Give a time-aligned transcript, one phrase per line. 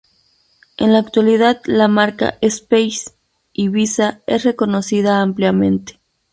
[0.77, 3.11] En la actualidad la marca Space
[3.53, 5.99] Ibiza es reconocida ampliamente.